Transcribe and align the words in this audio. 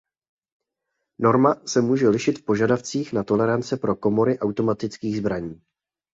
Norma 1.19 1.55
se 1.65 1.81
může 1.81 2.09
lišit 2.09 2.39
v 2.39 2.43
požadavcích 2.45 3.13
na 3.13 3.23
tolerance 3.23 3.77
pro 3.77 3.95
komory 3.95 4.39
automatických 4.39 5.17
zbraní. 5.17 5.61